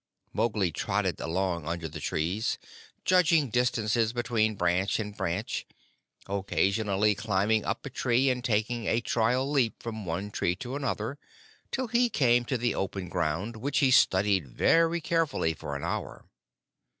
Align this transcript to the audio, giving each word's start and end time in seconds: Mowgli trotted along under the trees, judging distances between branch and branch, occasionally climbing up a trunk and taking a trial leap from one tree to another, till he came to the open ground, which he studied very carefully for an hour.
Mowgli 0.33 0.71
trotted 0.71 1.21
along 1.21 1.67
under 1.67 1.87
the 1.87 1.99
trees, 1.99 2.57
judging 3.05 3.51
distances 3.51 4.13
between 4.13 4.55
branch 4.55 4.97
and 4.99 5.15
branch, 5.15 5.67
occasionally 6.25 7.13
climbing 7.13 7.63
up 7.65 7.85
a 7.85 7.91
trunk 7.91 8.21
and 8.25 8.43
taking 8.43 8.87
a 8.87 8.99
trial 8.99 9.47
leap 9.47 9.75
from 9.83 10.03
one 10.07 10.31
tree 10.31 10.55
to 10.55 10.75
another, 10.75 11.19
till 11.69 11.85
he 11.87 12.09
came 12.09 12.45
to 12.45 12.57
the 12.57 12.73
open 12.73 13.09
ground, 13.09 13.57
which 13.57 13.77
he 13.77 13.91
studied 13.91 14.47
very 14.47 15.01
carefully 15.01 15.53
for 15.53 15.75
an 15.75 15.83
hour. 15.83 16.25